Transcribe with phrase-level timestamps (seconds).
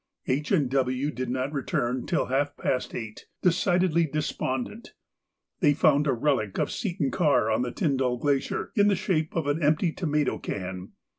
[0.25, 0.51] H.
[0.51, 1.11] and W.
[1.11, 4.95] did not return till half past eight, decidedly despondent.
[5.59, 9.45] They found a relic of Seton Karr on the Tyndall Glacier in the shape of
[9.45, 10.93] an empty tomato can.